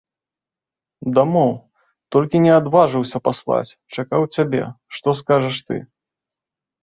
Дамоў, 1.17 1.51
толькі 2.15 2.41
не 2.45 2.51
адважыўся 2.61 3.17
паслаць, 3.27 3.75
чакаў 3.97 4.21
цябе, 4.37 4.63
што 4.99 5.07
скажаш 5.23 5.57
ты. 5.69 5.77